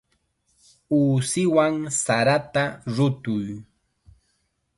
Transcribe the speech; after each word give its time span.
Uusiwan 0.97 1.75
sarata 2.01 2.63
rutuy. 2.95 3.47